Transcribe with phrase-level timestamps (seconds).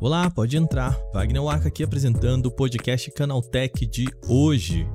[0.00, 0.98] Olá, pode entrar.
[1.12, 4.88] Wagner Waka aqui apresentando o podcast Canaltech de hoje.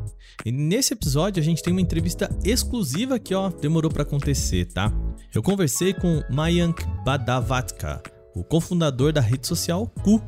[0.46, 4.92] E nesse episódio a gente tem uma entrevista exclusiva que ó, demorou para acontecer, tá?
[5.34, 8.02] Eu conversei com Mayank Badavatka,
[8.36, 10.22] o cofundador da rede social Ku,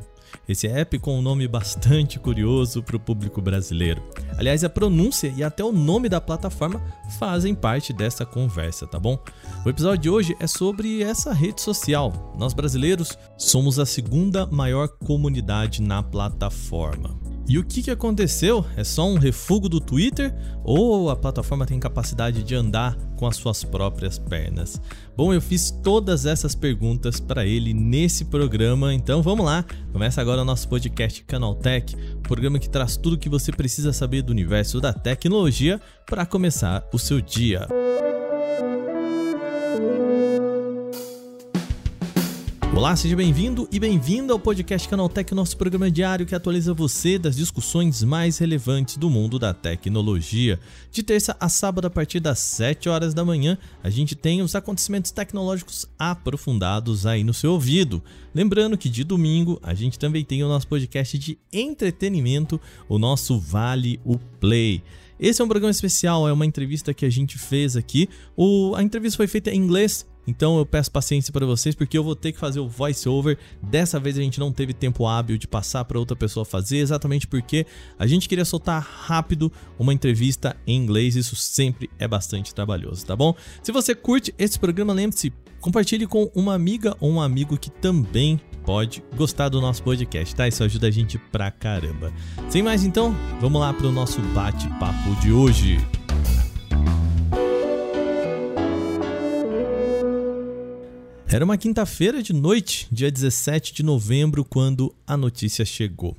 [0.48, 4.02] esse app com um nome bastante curioso para o público brasileiro.
[4.38, 6.82] Aliás, a pronúncia e até o nome da plataforma
[7.18, 9.22] fazem parte dessa conversa, tá bom?
[9.64, 12.34] O episódio de hoje é sobre essa rede social.
[12.38, 17.27] Nós brasileiros somos a segunda maior comunidade na plataforma.
[17.48, 18.62] E o que, que aconteceu?
[18.76, 23.36] É só um refúgio do Twitter ou a plataforma tem capacidade de andar com as
[23.36, 24.78] suas próprias pernas?
[25.16, 29.64] Bom, eu fiz todas essas perguntas para ele nesse programa, então vamos lá.
[29.90, 34.20] Começa agora o nosso podcast Canaltech, programa que traz tudo o que você precisa saber
[34.20, 37.66] do universo da tecnologia para começar o seu dia.
[42.78, 47.34] Olá, seja bem-vindo e bem-vinda ao podcast Canaltech, nosso programa diário que atualiza você das
[47.34, 50.60] discussões mais relevantes do mundo da tecnologia.
[50.88, 54.54] De terça a sábado, a partir das 7 horas da manhã, a gente tem os
[54.54, 58.00] acontecimentos tecnológicos aprofundados aí no seu ouvido.
[58.32, 63.40] Lembrando que de domingo a gente também tem o nosso podcast de entretenimento, o nosso
[63.40, 64.84] Vale o Play.
[65.18, 68.08] Esse é um programa especial, é uma entrevista que a gente fez aqui.
[68.36, 72.04] O, a entrevista foi feita em inglês, então eu peço paciência para vocês porque eu
[72.04, 73.38] vou ter que fazer o voice over.
[73.62, 77.26] Dessa vez a gente não teve tempo hábil de passar para outra pessoa fazer, exatamente
[77.26, 77.66] porque
[77.98, 81.16] a gente queria soltar rápido uma entrevista em inglês.
[81.16, 83.34] Isso sempre é bastante trabalhoso, tá bom?
[83.62, 88.40] Se você curte esse programa, lembre-se, compartilhe com uma amiga ou um amigo que também
[88.64, 90.46] pode gostar do nosso podcast, tá?
[90.46, 92.12] Isso ajuda a gente pra caramba.
[92.48, 95.78] Sem mais então, vamos lá pro nosso bate-papo de hoje.
[101.30, 106.16] Era uma quinta-feira de noite, dia 17 de novembro, quando a notícia chegou.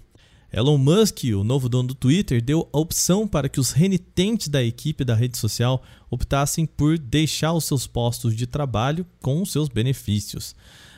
[0.51, 4.63] Elon Musk, o novo dono do Twitter, deu a opção para que os renitentes da
[4.63, 9.69] equipe da rede social optassem por deixar os seus postos de trabalho com os seus
[9.69, 10.55] benefícios.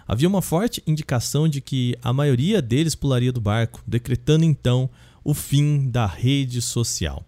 [0.07, 4.89] Havia uma forte indicação de que a maioria deles pularia do barco, decretando então
[5.21, 7.25] o fim da rede social.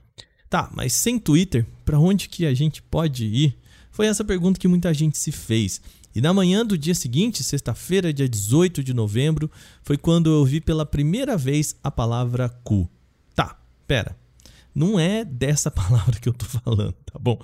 [0.50, 3.58] Tá, mas sem Twitter, para onde que a gente pode ir?
[3.92, 5.82] Foi essa pergunta que muita gente se fez.
[6.16, 9.50] E na manhã do dia seguinte, sexta-feira, dia 18 de novembro,
[9.82, 12.90] foi quando eu vi pela primeira vez a palavra cu.
[13.36, 14.16] Tá, pera.
[14.76, 17.40] Não é dessa palavra que eu tô falando, tá bom?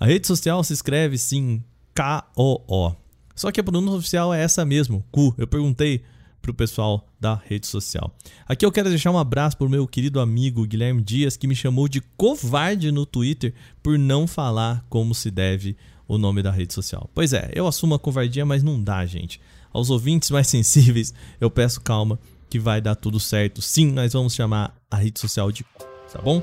[0.00, 1.62] A rede social se escreve sim
[1.94, 2.94] K-O-O.
[3.34, 5.34] Só que a pronúncia oficial é essa mesmo, cu.
[5.36, 6.02] Eu perguntei
[6.40, 8.16] pro pessoal da rede social.
[8.46, 11.88] Aqui eu quero deixar um abraço pro meu querido amigo Guilherme Dias, que me chamou
[11.88, 15.76] de covarde no Twitter por não falar como se deve
[16.08, 17.08] o nome da rede social.
[17.14, 19.40] Pois é, eu assumo a covardia, mas não dá, gente.
[19.70, 23.60] Aos ouvintes mais sensíveis, eu peço calma que vai dar tudo certo.
[23.60, 25.64] Sim, nós vamos chamar a rede social de
[26.10, 26.42] tá bom?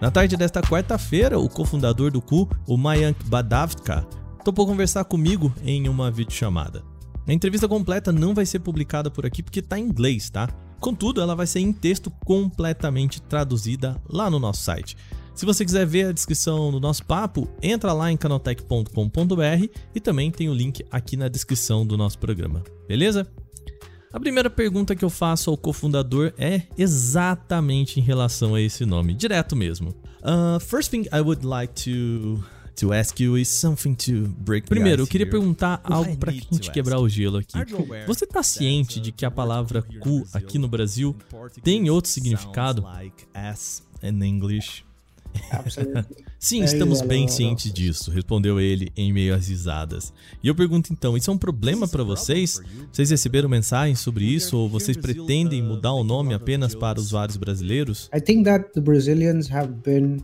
[0.00, 4.06] Na tarde desta quarta-feira, o cofundador do Cu, o Mayank Badavka,
[4.44, 6.84] topou conversar comigo em uma videochamada.
[7.26, 10.48] A entrevista completa não vai ser publicada por aqui porque está em inglês, tá?
[10.78, 14.96] Contudo, ela vai ser em texto completamente traduzida lá no nosso site.
[15.36, 20.30] Se você quiser ver a descrição do nosso papo, entra lá em canaltech.com.br e também
[20.30, 23.30] tem o link aqui na descrição do nosso programa, beleza?
[24.10, 29.12] A primeira pergunta que eu faço ao cofundador é exatamente em relação a esse nome,
[29.12, 29.90] direto mesmo.
[30.22, 32.42] Uh, first thing I would like to
[32.76, 34.66] to ask you is something to break.
[34.66, 37.58] Primeiro, eu queria perguntar algo para a gente quebrar o gelo aqui.
[38.06, 41.14] Você está ciente de que a palavra cu aqui no Brasil
[41.62, 42.82] tem outro significado?
[44.02, 44.85] in English.
[46.38, 50.12] Sim, estamos bem cientes disso, respondeu ele em meio às risadas.
[50.42, 52.60] E eu pergunto então, isso é um problema para vocês?
[52.92, 58.10] Vocês receberam mensagens sobre isso ou vocês pretendem mudar o nome apenas para usuários brasileiros?
[58.14, 60.22] I think that the Brazilians have been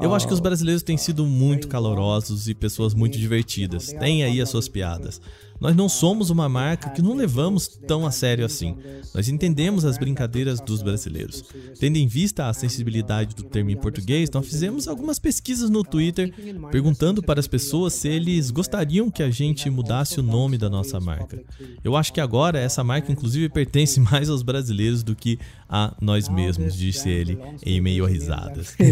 [0.00, 3.88] eu acho que os brasileiros têm sido muito calorosos e pessoas muito divertidas.
[3.88, 5.20] Tem aí as suas piadas.
[5.60, 8.76] Nós não somos uma marca que não levamos tão a sério assim.
[9.14, 11.44] Nós entendemos as brincadeiras dos brasileiros.
[11.78, 16.32] Tendo em vista a sensibilidade do termo em português, nós fizemos algumas pesquisas no Twitter
[16.70, 20.98] perguntando para as pessoas se eles gostariam que a gente mudasse o nome da nossa
[20.98, 21.42] marca.
[21.84, 26.28] Eu acho que agora essa marca inclusive pertence mais aos brasileiros do que a nós
[26.28, 28.74] mesmos, disse ele em meio a risadas.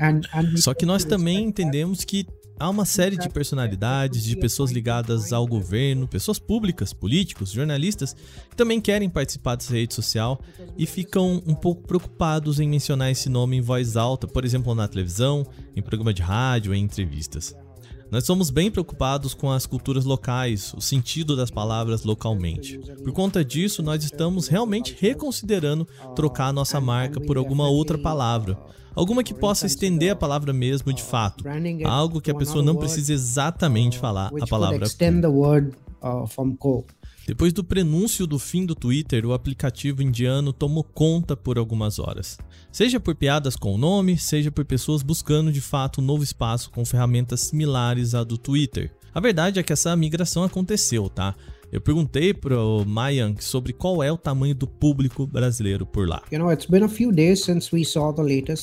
[0.56, 2.26] Só que nós também entendemos que
[2.60, 8.14] há uma série de personalidades, de pessoas ligadas ao governo, pessoas públicas, políticos, jornalistas,
[8.50, 10.38] que também querem participar dessa rede social
[10.76, 14.86] e ficam um pouco preocupados em mencionar esse nome em voz alta, por exemplo, na
[14.86, 17.56] televisão, em programa de rádio, em entrevistas.
[18.10, 22.78] Nós somos bem preocupados com as culturas locais, o sentido das palavras localmente.
[23.04, 25.86] Por conta disso, nós estamos realmente reconsiderando
[26.16, 28.58] trocar a nossa marca por alguma outra palavra.
[28.96, 31.44] Alguma que possa estender a palavra mesmo de fato.
[31.86, 34.86] Algo que a pessoa não precise exatamente falar a palavra.
[37.30, 42.36] Depois do prenúncio do fim do Twitter, o aplicativo indiano tomou conta por algumas horas.
[42.72, 46.72] Seja por piadas com o nome, seja por pessoas buscando de fato um novo espaço
[46.72, 48.90] com ferramentas similares à do Twitter.
[49.14, 51.36] A verdade é que essa migração aconteceu, tá?
[51.70, 56.24] Eu perguntei pro Mayank sobre qual é o tamanho do público brasileiro por lá.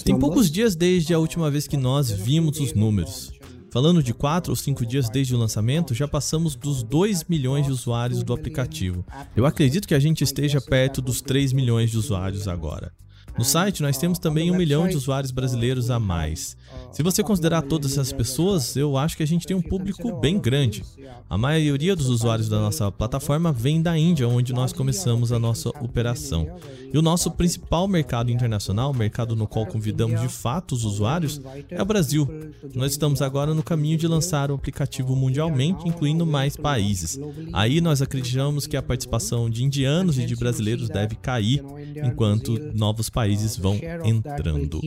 [0.04, 3.32] Tem poucos dias desde a última vez que nós vimos os números.
[3.70, 7.72] Falando de 4 ou 5 dias desde o lançamento, já passamos dos 2 milhões de
[7.72, 9.06] usuários do aplicativo.
[9.36, 12.92] Eu acredito que a gente esteja perto dos 3 milhões de usuários agora.
[13.38, 16.58] No site, nós temos também um milhão de usuários brasileiros a mais.
[16.92, 20.40] Se você considerar todas essas pessoas, eu acho que a gente tem um público bem
[20.40, 20.84] grande.
[21.30, 25.70] A maioria dos usuários da nossa plataforma vem da Índia, onde nós começamos a nossa
[25.70, 26.48] operação.
[26.92, 31.80] E o nosso principal mercado internacional, mercado no qual convidamos de fato os usuários, é
[31.80, 32.28] o Brasil.
[32.74, 37.20] Nós estamos agora no caminho de lançar o aplicativo mundialmente, incluindo mais países.
[37.54, 41.64] Aí nós acreditamos que a participação de indianos e de brasileiros deve cair,
[42.04, 43.27] enquanto novos países
[43.58, 44.80] vão entrando.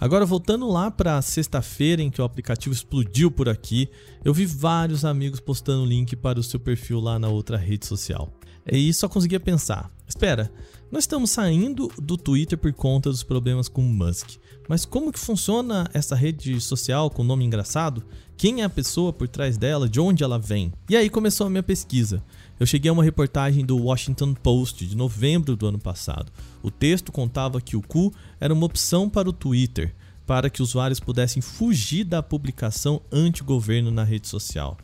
[0.00, 3.88] Agora voltando lá para sexta-feira em que o aplicativo explodiu por aqui,
[4.24, 8.32] eu vi vários amigos postando link para o seu perfil lá na outra rede social.
[8.70, 10.50] E só conseguia pensar: espera,
[10.90, 14.38] nós estamos saindo do Twitter por conta dos problemas com o Musk.
[14.68, 18.04] Mas como que funciona essa rede social com nome engraçado?
[18.36, 19.88] Quem é a pessoa por trás dela?
[19.88, 20.72] De onde ela vem?
[20.88, 22.22] E aí começou a minha pesquisa.
[22.60, 26.30] Eu cheguei a uma reportagem do Washington Post de novembro do ano passado.
[26.62, 29.94] O texto contava que o Cu era uma opção para o Twitter,
[30.26, 34.76] para que usuários pudessem fugir da publicação anti-governo na rede social.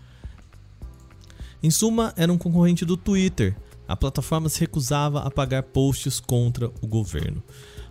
[1.62, 3.55] Em suma, era um concorrente do Twitter.
[3.87, 7.43] A plataforma se recusava a pagar posts contra o governo.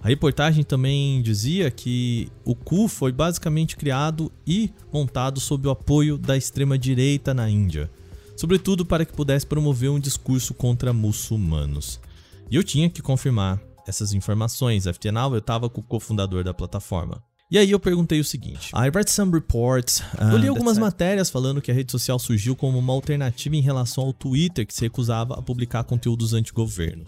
[0.01, 6.17] A reportagem também dizia que o Cu foi basicamente criado e montado sob o apoio
[6.17, 7.87] da extrema-direita na Índia
[8.35, 11.99] sobretudo para que pudesse promover um discurso contra muçulmanos.
[12.49, 17.21] E eu tinha que confirmar essas informações, afinal eu estava com o cofundador da plataforma.
[17.49, 19.99] E aí eu perguntei o seguinte: I read some reports.
[19.99, 23.61] Uh, eu li algumas matérias falando que a rede social surgiu como uma alternativa em
[23.61, 27.05] relação ao Twitter, que se recusava a publicar conteúdos anti-governo,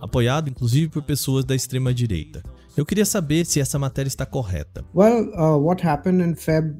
[0.00, 2.42] apoiado inclusive por pessoas da extrema direita.
[2.76, 4.84] Eu queria saber se essa matéria está correta.
[4.94, 6.76] Well, uh, what happened in Feb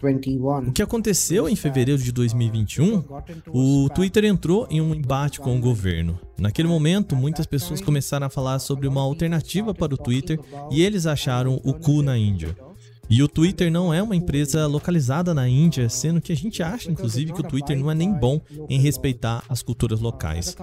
[0.00, 0.68] 2021?
[0.68, 3.04] O que aconteceu em fevereiro de 2021?
[3.52, 6.18] O Twitter entrou em um embate com o governo.
[6.38, 10.40] Naquele momento, muitas pessoas começaram a falar sobre uma alternativa para o Twitter
[10.70, 12.56] e eles acharam o cu na Índia.
[13.08, 16.90] E o Twitter não é uma empresa localizada na Índia, sendo que a gente acha,
[16.90, 20.56] inclusive, que o Twitter não é nem bom em respeitar as culturas locais.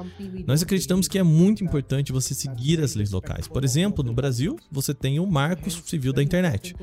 [0.46, 3.48] Nós acreditamos que é muito importante você seguir as leis locais.
[3.48, 6.76] Por exemplo, no Brasil, você tem o Marco Civil da Internet.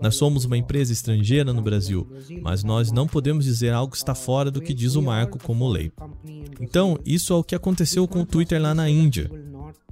[0.00, 2.06] Nós somos uma empresa estrangeira no Brasil,
[2.40, 5.68] mas nós não podemos dizer algo que está fora do que diz o marco como
[5.68, 5.92] lei.
[6.60, 9.30] Então, isso é o que aconteceu com o Twitter lá na Índia.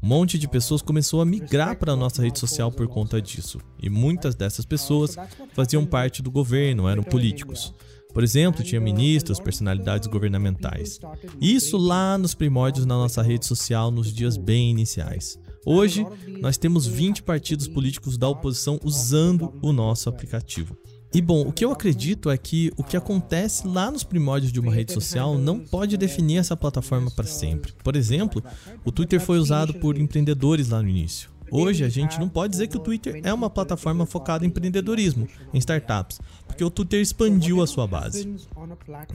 [0.03, 3.59] Um monte de pessoas começou a migrar para a nossa rede social por conta disso.
[3.83, 5.15] E muitas dessas pessoas
[5.53, 7.75] faziam parte do governo, eram políticos.
[8.13, 10.99] Por exemplo, tinha ministros, personalidades governamentais.
[11.41, 15.39] Isso lá nos primórdios na nossa rede social, nos dias bem iniciais.
[15.67, 16.07] Hoje,
[16.41, 20.77] nós temos 20 partidos políticos da oposição usando o nosso aplicativo.
[21.13, 24.61] E bom, o que eu acredito é que o que acontece lá nos primórdios de
[24.61, 27.73] uma rede social não pode definir essa plataforma para sempre.
[27.83, 28.43] Por exemplo,
[28.85, 31.29] o Twitter foi usado por empreendedores lá no início.
[31.51, 35.29] Hoje a gente não pode dizer que o Twitter é uma plataforma focada em empreendedorismo,
[35.53, 38.29] em startups, porque o Twitter expandiu a sua base.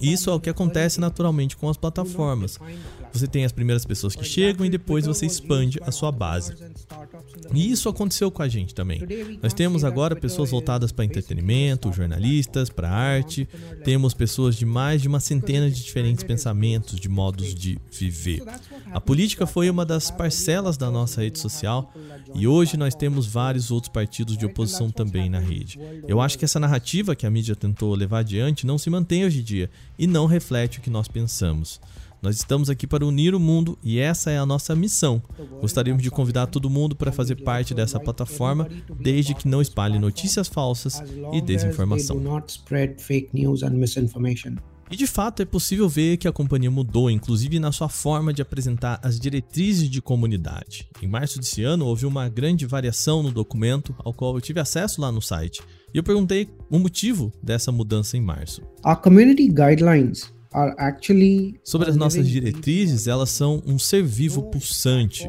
[0.01, 2.59] Isso é o que acontece naturalmente com as plataformas.
[3.13, 6.53] Você tem as primeiras pessoas que chegam e depois você expande a sua base.
[7.53, 9.01] E isso aconteceu com a gente também.
[9.41, 13.47] Nós temos agora pessoas voltadas para entretenimento, jornalistas, para arte,
[13.83, 18.43] temos pessoas de mais de uma centena de diferentes pensamentos, de modos de viver.
[18.91, 21.93] A política foi uma das parcelas da nossa rede social
[22.35, 25.79] e hoje nós temos vários outros partidos de oposição também na rede.
[26.07, 29.39] Eu acho que essa narrativa que a mídia tentou levar adiante não se mantém hoje
[29.39, 31.79] em dia e não reflete o que nós pensamos.
[32.21, 35.21] Nós estamos aqui para unir o mundo e essa é a nossa missão.
[35.61, 38.67] Gostaríamos de convidar todo mundo para fazer parte dessa plataforma,
[38.99, 42.19] desde que não espalhe notícias falsas e desinformação.
[44.89, 48.41] E de fato é possível ver que a companhia mudou, inclusive na sua forma de
[48.41, 50.87] apresentar as diretrizes de comunidade.
[51.01, 55.01] Em março desse ano, houve uma grande variação no documento ao qual eu tive acesso
[55.01, 55.61] lá no site.
[55.93, 58.61] E eu perguntei o motivo dessa mudança em março.
[58.85, 65.27] Our community guidelines are actually Sobre as nossas diretrizes, elas são um ser vivo pulsante.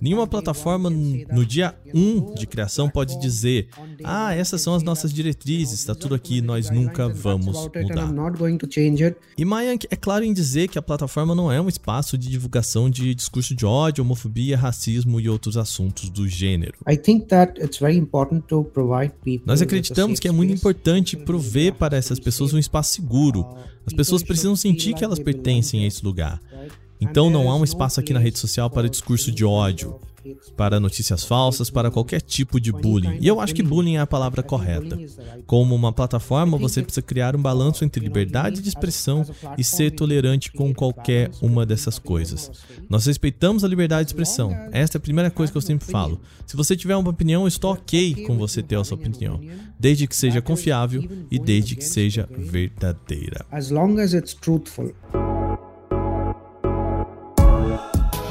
[0.00, 3.68] Nenhuma plataforma no dia 1 de criação pode dizer:
[4.04, 8.12] Ah, essas são as nossas diretrizes, está tudo aqui, nós nunca vamos mudar.
[9.36, 12.88] E Mayank é claro em dizer que a plataforma não é um espaço de divulgação
[12.88, 16.74] de discurso de ódio, homofobia, racismo e outros assuntos do gênero.
[19.44, 23.44] Nós acreditamos que é muito importante prover para essas pessoas um espaço seguro.
[23.86, 26.40] As pessoas precisam sentir que elas pertencem a esse lugar.
[27.00, 30.00] Então não há um espaço aqui na rede social para discurso de ódio,
[30.56, 33.18] para notícias falsas, para qualquer tipo de bullying.
[33.20, 34.98] E eu acho que bullying é a palavra correta.
[35.46, 39.24] Como uma plataforma, você precisa criar um balanço entre liberdade de expressão
[39.56, 42.50] e ser tolerante com qualquer uma dessas coisas.
[42.88, 44.50] Nós respeitamos a liberdade de expressão.
[44.72, 46.20] Esta é a primeira coisa que eu sempre falo.
[46.46, 49.40] Se você tiver uma opinião, eu estou ok com você ter a sua opinião,
[49.78, 53.46] desde que seja confiável e desde que seja verdadeira.
[53.50, 54.92] As long as it's truthful.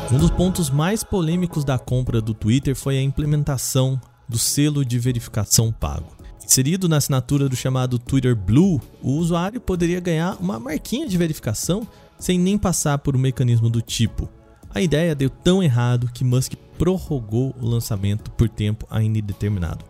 [0.09, 4.97] Um dos pontos mais polêmicos da compra do Twitter foi a implementação do selo de
[4.97, 6.15] verificação pago.
[6.43, 11.85] Inserido na assinatura do chamado Twitter Blue, o usuário poderia ganhar uma marquinha de verificação
[12.17, 14.29] sem nem passar por um mecanismo do tipo.
[14.73, 19.83] A ideia deu tão errado que Musk prorrogou o lançamento por tempo ainda indeterminado.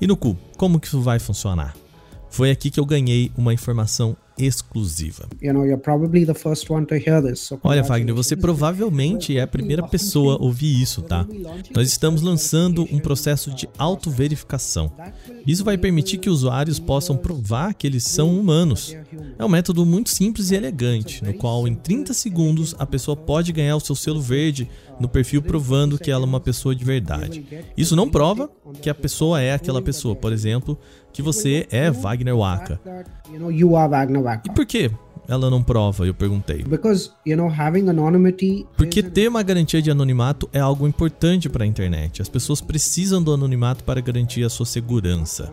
[0.00, 1.74] E no cu, como que isso vai funcionar?
[2.30, 5.28] Foi aqui que eu ganhei uma informação exclusiva.
[7.62, 11.26] Olha, Wagner, você provavelmente é a primeira pessoa a ouvir isso, tá?
[11.74, 14.92] Nós estamos lançando um processo de autoverificação.
[15.46, 18.96] Isso vai permitir que usuários possam provar que eles são humanos.
[19.38, 23.52] É um método muito simples e elegante, no qual em 30 segundos a pessoa pode
[23.52, 24.68] ganhar o seu selo verde
[25.00, 27.44] no perfil provando que ela é uma pessoa de verdade.
[27.76, 28.50] Isso não prova
[28.82, 30.78] que a pessoa é aquela pessoa, por exemplo,
[31.12, 32.80] que você é Wagner Waka.
[34.44, 34.90] E por que
[35.28, 36.06] ela não prova?
[36.06, 36.64] Eu perguntei.
[38.76, 42.20] Porque ter uma garantia de anonimato é algo importante para a internet.
[42.20, 45.52] As pessoas precisam do anonimato para garantir a sua segurança.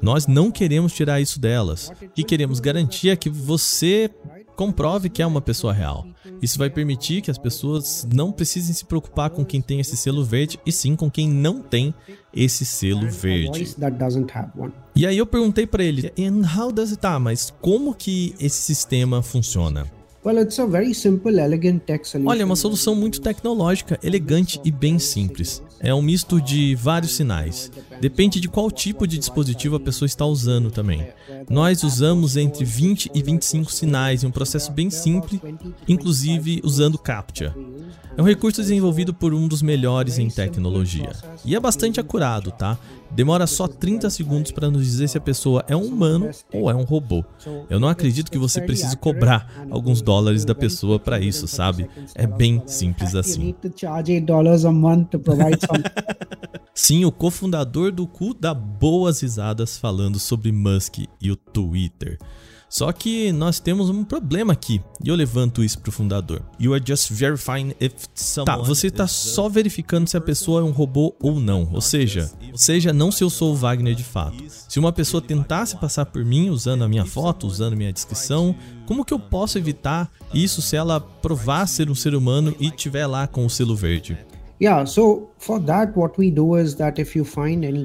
[0.00, 1.92] Nós não queremos tirar isso delas.
[2.02, 4.10] O que queremos garantir é que você
[4.58, 6.04] comprove que é uma pessoa real.
[6.42, 10.24] Isso vai permitir que as pessoas não precisem se preocupar com quem tem esse selo
[10.24, 11.94] verde e sim com quem não tem
[12.34, 13.76] esse selo verde.
[14.96, 18.60] E aí eu perguntei para ele, and how does it tá, mas como que esse
[18.60, 19.86] sistema funciona?
[22.28, 25.62] Olha, é uma solução muito tecnológica, elegante e bem simples.
[25.80, 27.70] É um misto de vários sinais.
[28.00, 31.06] Depende de qual tipo de dispositivo a pessoa está usando também.
[31.48, 35.40] Nós usamos entre 20 e 25 sinais em um processo bem simples,
[35.86, 37.54] inclusive usando CAPTCHA.
[38.18, 41.12] É um recurso desenvolvido por um dos melhores em tecnologia.
[41.44, 42.76] E é bastante acurado, tá?
[43.12, 46.74] Demora só 30 segundos para nos dizer se a pessoa é um humano ou é
[46.74, 47.24] um robô.
[47.70, 51.88] Eu não acredito que você precise cobrar alguns dólares da pessoa para isso, sabe?
[52.12, 53.54] É bem simples assim.
[56.74, 62.18] Sim, o cofundador do cu dá boas risadas falando sobre Musk e o Twitter.
[62.68, 66.42] Só que nós temos um problema aqui, e eu levanto isso pro fundador.
[66.60, 70.64] You are just verifying if someone Tá, você tá só verificando se a pessoa é
[70.64, 71.68] um robô ou não.
[71.72, 74.36] Ou seja, ou seja, não se eu sou o Wagner de fato.
[74.68, 78.54] Se uma pessoa tentasse passar por mim usando a minha foto, usando a minha descrição,
[78.86, 83.06] como que eu posso evitar isso se ela provar ser um ser humano e tiver
[83.06, 84.16] lá com o selo verde?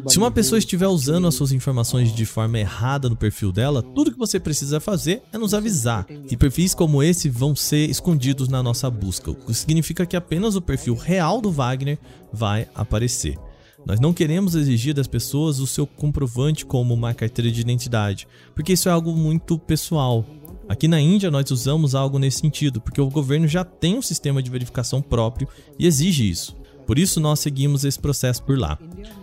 [0.09, 4.11] Se uma pessoa estiver usando as suas informações de forma errada no perfil dela, tudo
[4.11, 6.07] que você precisa fazer é nos avisar.
[6.31, 10.55] E perfis como esse vão ser escondidos na nossa busca, o que significa que apenas
[10.55, 11.99] o perfil real do Wagner
[12.31, 13.37] vai aparecer.
[13.85, 18.73] Nós não queremos exigir das pessoas o seu comprovante como uma carteira de identidade, porque
[18.73, 20.25] isso é algo muito pessoal.
[20.67, 24.41] Aqui na Índia nós usamos algo nesse sentido, porque o governo já tem um sistema
[24.41, 26.62] de verificação próprio e exige isso.
[26.85, 28.77] Por isso nós seguimos esse processo por lá.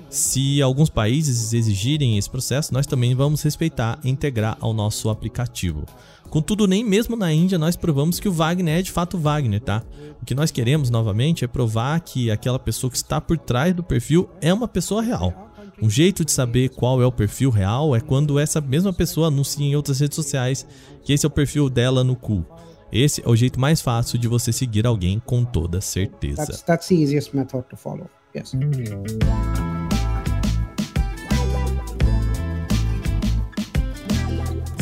[0.09, 5.85] Se alguns países exigirem esse processo, nós também vamos respeitar e integrar ao nosso aplicativo.
[6.29, 9.83] Contudo, nem mesmo na Índia nós provamos que o Wagner é de fato Wagner, tá?
[10.21, 13.83] O que nós queremos novamente é provar que aquela pessoa que está por trás do
[13.83, 15.50] perfil é uma pessoa real.
[15.83, 19.64] Um jeito de saber qual é o perfil real é quando essa mesma pessoa anuncia
[19.64, 20.67] em outras redes sociais
[21.02, 22.45] que esse é o perfil dela no cu.
[22.93, 26.45] Esse é o jeito mais fácil de você seguir alguém com toda certeza.
[26.45, 28.11] That's that's the easiest method to follow.
[28.35, 28.53] Yes.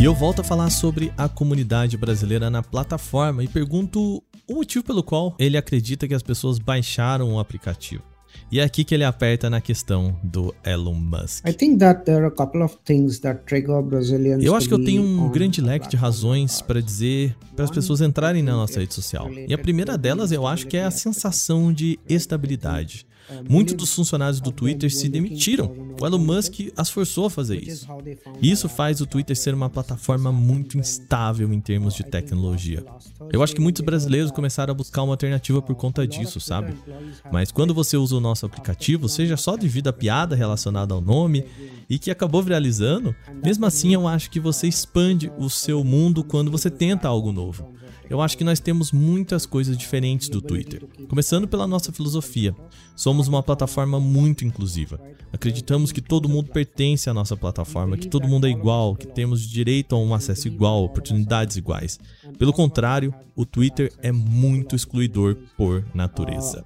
[0.01, 4.85] E eu volto a falar sobre a comunidade brasileira na plataforma e pergunto o motivo
[4.85, 8.05] pelo qual ele acredita que as pessoas baixaram o aplicativo.
[8.51, 11.47] E é aqui que ele aperta na questão do Elon Musk.
[11.47, 14.75] I think that there are a couple of things that trigger Brazilians Eu acho que
[14.75, 18.81] eu tenho um grande leque de razões para dizer para as pessoas entrarem na nossa
[18.81, 19.29] rede social.
[19.33, 23.07] E a primeira delas eu acho que é a sensação de estabilidade.
[23.49, 25.95] Muitos dos funcionários do Twitter se demitiram.
[26.01, 27.87] O Elon Musk as forçou a fazer isso.
[28.41, 32.85] E isso faz o Twitter ser uma plataforma muito instável em termos de tecnologia.
[33.33, 36.75] Eu acho que muitos brasileiros começaram a buscar uma alternativa por conta disso, sabe?
[37.33, 41.45] Mas quando você usa o nosso aplicativo, seja só devido à piada relacionada ao nome
[41.89, 43.15] e que acabou viralizando,
[43.45, 47.73] mesmo assim eu acho que você expande o seu mundo quando você tenta algo novo.
[48.11, 50.83] Eu acho que nós temos muitas coisas diferentes do Twitter.
[51.09, 52.55] Começando pela nossa filosofia.
[52.97, 54.99] Somos uma plataforma muito inclusiva.
[55.31, 59.43] Acreditamos que todo mundo pertence à nossa plataforma, que todo mundo é igual, que temos
[59.47, 62.01] direito a um acesso igual, oportunidades iguais.
[62.39, 66.65] Pelo contrário, o Twitter é muito excluidor por natureza.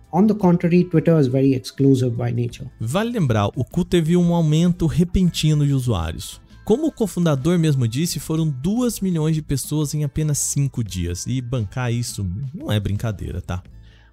[2.80, 6.40] Vale lembrar, o Cu teve um aumento repentino de usuários.
[6.64, 11.26] Como o cofundador mesmo disse, foram 2 milhões de pessoas em apenas 5 dias.
[11.26, 13.62] E bancar isso não é brincadeira, tá?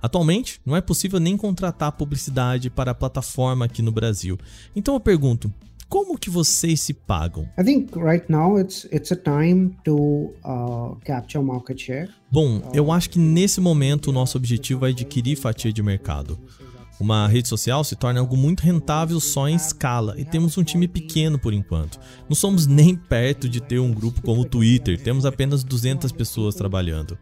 [0.01, 4.38] Atualmente, não é possível nem contratar publicidade para a plataforma aqui no Brasil.
[4.75, 5.53] Então eu pergunto,
[5.89, 7.50] como que vocês se pagam?
[7.60, 12.10] I think right now it's it's a time to uh, capture market share.
[12.32, 16.38] Bom, eu acho que nesse momento o nosso objetivo é adquirir fatia de mercado.
[17.00, 20.88] Uma rede social se torna algo muito rentável só em escala e temos um time
[20.88, 21.98] pequeno por enquanto.
[22.27, 26.56] Não somos nem perto de ter um grupo como o Twitter, temos apenas 200 pessoas
[26.56, 27.18] trabalhando.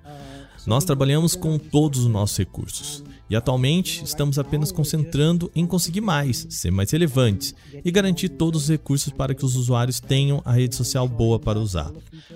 [0.65, 6.47] Nós trabalhamos com todos os nossos recursos e atualmente estamos apenas concentrando em conseguir mais,
[6.49, 7.53] ser mais relevantes
[7.83, 11.59] e garantir todos os recursos para que os usuários tenham a rede social boa para
[11.59, 11.91] usar.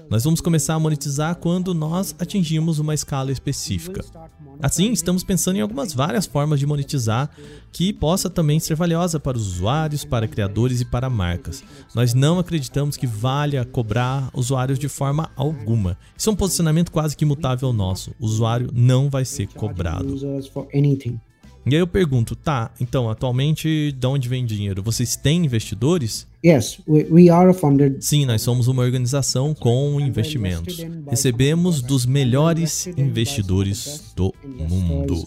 [0.10, 4.04] Nós vamos começar a monetizar quando nós atingirmos uma escala específica.
[4.62, 7.30] Assim, estamos pensando em algumas várias formas de monetizar
[7.72, 11.64] que possa também ser valiosa para os usuários, para criadores e para marcas.
[11.96, 15.98] Nós não acreditamos que valha cobrar usuários de forma alguma.
[16.16, 18.14] Isso é um posicionamento quase que imutável nosso.
[18.20, 20.16] O usuário não vai ser cobrado.
[20.82, 21.20] Anything.
[21.64, 24.82] E aí eu pergunto, tá, então atualmente de onde vem dinheiro?
[24.82, 26.28] Vocês têm investidores?
[26.44, 30.80] Yes, we, we are a funded Sim, nós somos uma organização com investimentos.
[31.08, 34.34] Recebemos dos melhores investidores do
[34.68, 35.24] mundo.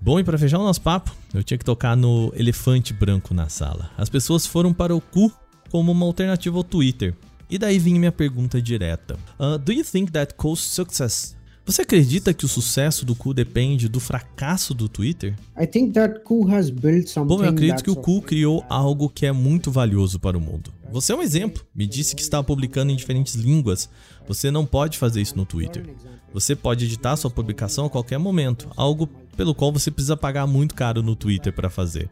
[0.00, 3.50] Bom, e para fechar o nosso papo, eu tinha que tocar no elefante branco na
[3.50, 3.90] sala.
[3.98, 5.30] As pessoas foram para o cu
[5.70, 7.14] como uma alternativa ao Twitter.
[7.50, 9.18] E daí vinha minha pergunta direta.
[9.38, 11.36] Uh, do you think that Co's success
[11.70, 15.34] você acredita que o sucesso do Cu depende do fracasso do Twitter?
[15.60, 17.28] I think that Ku has built something.
[17.36, 20.72] Bom, eu acredito que o of- criou algo que é muito valioso para o mundo.
[20.92, 21.64] Você é um exemplo.
[21.74, 23.88] Me disse que está publicando em diferentes línguas.
[24.26, 25.94] Você não pode fazer isso no Twitter.
[26.32, 29.06] Você pode editar sua publicação a qualquer momento, algo
[29.36, 32.08] pelo qual você precisa pagar muito caro no Twitter para fazer.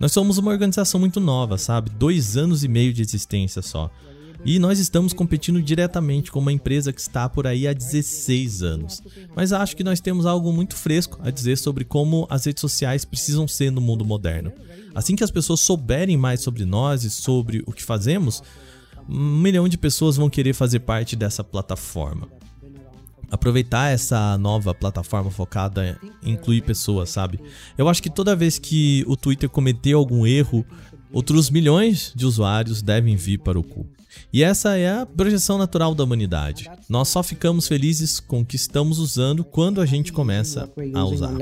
[0.00, 1.90] Nós somos uma organização muito nova, sabe?
[1.90, 3.90] Dois anos e meio de existência só.
[4.44, 9.02] E nós estamos competindo diretamente com uma empresa que está por aí há 16 anos.
[9.34, 13.06] Mas acho que nós temos algo muito fresco a dizer sobre como as redes sociais
[13.06, 14.52] precisam ser no mundo moderno.
[14.94, 18.42] Assim que as pessoas souberem mais sobre nós e sobre o que fazemos,
[19.08, 22.28] um milhão de pessoas vão querer fazer parte dessa plataforma.
[23.30, 27.40] Aproveitar essa nova plataforma focada em incluir pessoas, sabe?
[27.76, 30.64] Eu acho que toda vez que o Twitter cometer algum erro,
[31.14, 33.86] outros milhões de usuários devem vir para o cu.
[34.32, 36.68] E essa é a projeção natural da humanidade.
[36.88, 41.32] Nós só ficamos felizes com o que estamos usando quando a gente começa a usar.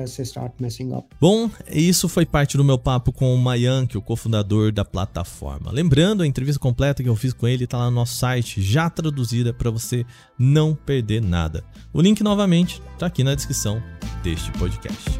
[1.20, 5.70] Bom, isso foi parte do meu papo com o Mayank, o cofundador da plataforma.
[5.70, 8.90] Lembrando, a entrevista completa que eu fiz com ele está lá no nosso site, já
[8.90, 10.04] traduzida para você
[10.38, 11.64] não perder nada.
[11.92, 13.82] O link novamente está aqui na descrição
[14.22, 15.10] deste podcast.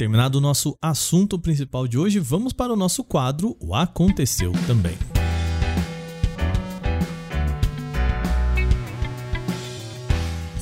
[0.00, 4.96] Terminado o nosso assunto principal de hoje, vamos para o nosso quadro O Aconteceu Também.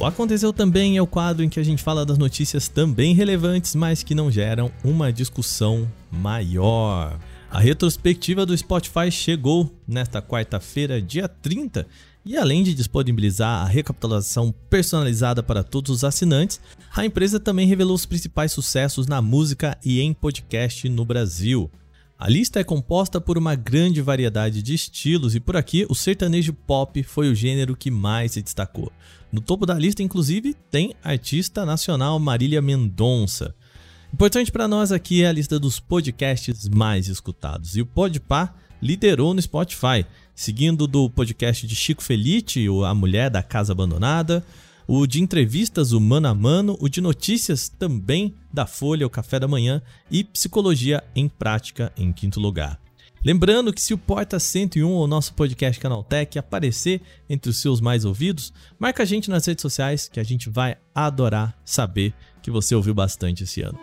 [0.01, 3.77] O Aconteceu Também é o quadro em que a gente fala das notícias também relevantes,
[3.77, 7.17] mas que não geram uma discussão maior.
[7.51, 11.87] A retrospectiva do Spotify chegou nesta quarta-feira, dia 30,
[12.25, 16.61] e além de disponibilizar a recapitulação personalizada para todos os assinantes,
[16.95, 21.71] a empresa também revelou os principais sucessos na música e em podcast no Brasil.
[22.19, 26.53] A lista é composta por uma grande variedade de estilos e por aqui o sertanejo
[26.53, 28.93] pop foi o gênero que mais se destacou.
[29.33, 33.55] No topo da lista, inclusive, tem a artista nacional Marília Mendonça.
[34.13, 39.35] Importante para nós aqui é a lista dos podcasts mais escutados e o Podpah liderou
[39.35, 44.45] no Spotify, seguindo do podcast de Chico Felite, A Mulher da Casa Abandonada,
[44.87, 49.39] o de entrevistas, o Mano a Mano, o de notícias também da Folha, o Café
[49.39, 52.81] da Manhã e Psicologia em Prática em quinto lugar.
[53.25, 58.05] Lembrando que se o Porta 101 ou nosso podcast Canaltech aparecer entre os seus mais
[58.05, 62.75] ouvidos, marca a gente nas redes sociais que a gente vai adorar saber que você
[62.75, 63.79] ouviu bastante esse ano.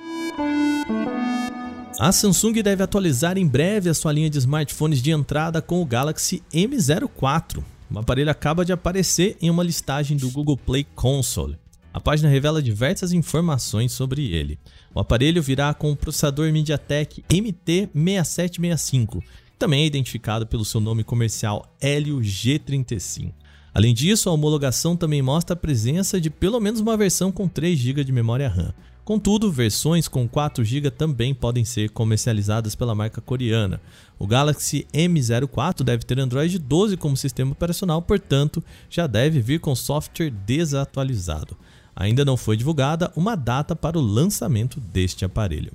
[1.99, 5.85] A Samsung deve atualizar em breve a sua linha de smartphones de entrada com o
[5.85, 7.63] Galaxy M04.
[7.91, 11.57] O aparelho acaba de aparecer em uma listagem do Google Play Console.
[11.93, 14.59] A página revela diversas informações sobre ele.
[14.95, 19.21] O aparelho virá com o processador MediaTek MT6765,
[19.59, 23.33] também é identificado pelo seu nome comercial Helio G35.
[23.73, 27.77] Além disso, a homologação também mostra a presença de pelo menos uma versão com 3
[27.77, 28.73] GB de memória RAM.
[29.03, 33.81] Contudo, versões com 4 GB também podem ser comercializadas pela marca coreana.
[34.17, 39.75] O Galaxy M04 deve ter Android 12 como sistema operacional, portanto, já deve vir com
[39.75, 41.57] software desatualizado.
[41.95, 45.71] Ainda não foi divulgada uma data para o lançamento deste aparelho.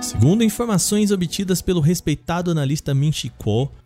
[0.00, 3.32] Segundo informações obtidas pelo respeitado analista Min Chi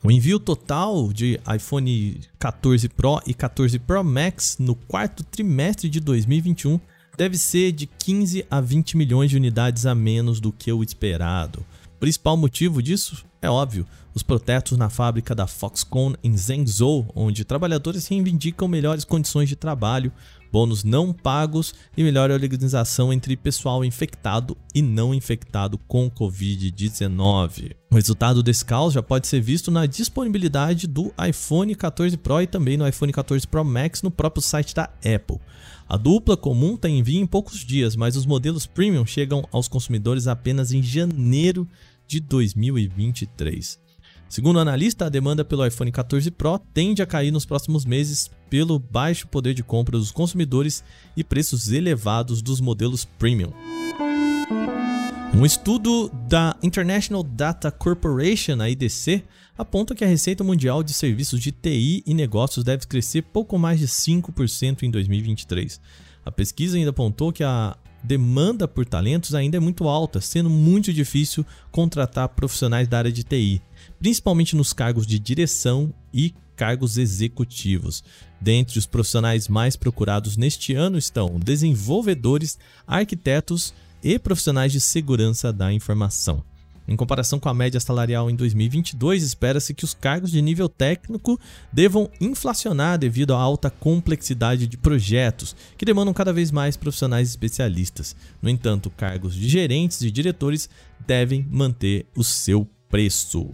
[0.04, 6.00] o envio total de iPhone 14 Pro e 14 Pro Max no quarto trimestre de
[6.00, 6.78] 2021
[7.16, 11.60] deve ser de 15 a 20 milhões de unidades a menos do que o esperado.
[11.96, 17.44] O principal motivo disso é óbvio, os protestos na fábrica da Foxconn em Zhengzhou, onde
[17.44, 20.12] trabalhadores reivindicam melhores condições de trabalho,
[20.52, 27.74] bônus não pagos e melhor organização entre pessoal infectado e não infectado com Covid-19.
[27.90, 32.46] O resultado desse caos já pode ser visto na disponibilidade do iPhone 14 Pro e
[32.46, 35.40] também no iPhone 14 Pro Max no próprio site da Apple.
[35.88, 40.26] A dupla comum tem envio em poucos dias, mas os modelos premium chegam aos consumidores
[40.26, 41.66] apenas em janeiro
[42.06, 43.80] de 2023.
[44.32, 48.30] Segundo o analista, a demanda pelo iPhone 14 Pro tende a cair nos próximos meses
[48.48, 50.82] pelo baixo poder de compra dos consumidores
[51.14, 53.52] e preços elevados dos modelos premium.
[55.34, 59.22] Um estudo da International Data Corporation, a IDC,
[59.54, 63.80] aponta que a receita mundial de serviços de TI e negócios deve crescer pouco mais
[63.80, 65.78] de 5% em 2023.
[66.24, 70.92] A pesquisa ainda apontou que a demanda por talentos ainda é muito alta, sendo muito
[70.92, 73.62] difícil contratar profissionais da área de TI,
[74.02, 78.02] principalmente nos cargos de direção e cargos executivos.
[78.40, 85.72] Dentre os profissionais mais procurados neste ano estão desenvolvedores, arquitetos e profissionais de segurança da
[85.72, 86.42] informação.
[86.88, 91.38] Em comparação com a média salarial em 2022, espera-se que os cargos de nível técnico
[91.72, 98.16] devam inflacionar devido à alta complexidade de projetos, que demandam cada vez mais profissionais especialistas.
[98.42, 100.68] No entanto, cargos de gerentes e diretores
[101.06, 103.48] devem manter o seu preço.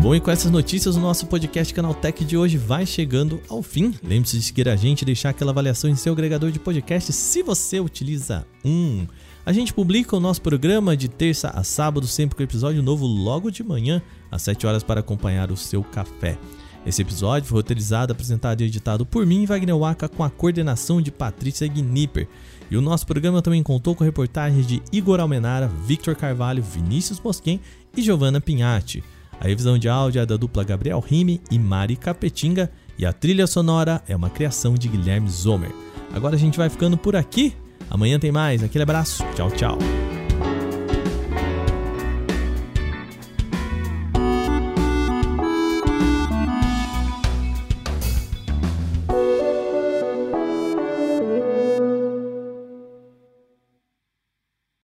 [0.00, 3.92] Bom, e com essas notícias, o nosso podcast Canaltech de hoje vai chegando ao fim.
[4.04, 7.42] Lembre-se de seguir a gente e deixar aquela avaliação em seu agregador de podcast se
[7.42, 9.04] você utiliza um.
[9.44, 13.50] A gente publica o nosso programa de terça a sábado, sempre com episódio novo logo
[13.50, 14.00] de manhã,
[14.30, 16.38] às 7 horas, para acompanhar o seu café.
[16.86, 21.10] Esse episódio foi roteirizado, apresentado e editado por mim, Wagner Waka, com a coordenação de
[21.10, 22.28] Patrícia Gnipper.
[22.70, 27.60] E o nosso programa também contou com reportagens de Igor Almenara, Victor Carvalho, Vinícius Mosquen
[27.96, 29.02] e Giovanna Pinhatti.
[29.40, 33.46] A revisão de áudio é da dupla Gabriel Rime e Mari Capetinga e a trilha
[33.46, 35.72] sonora é uma criação de Guilherme Zomer.
[36.12, 37.54] Agora a gente vai ficando por aqui.
[37.90, 38.62] Amanhã tem mais.
[38.62, 39.24] Aquele abraço.
[39.34, 39.78] Tchau, tchau.